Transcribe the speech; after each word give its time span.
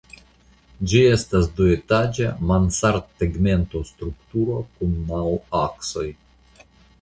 Ĝi 0.93 1.01
estas 1.15 1.49
duetaĝa 1.59 2.31
mansardtegmentostrukturo 2.51 4.57
kun 4.79 4.97
naŭ 5.13 5.23
aksoj. 5.61 6.09